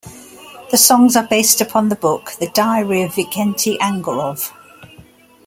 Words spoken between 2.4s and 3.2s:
Diary of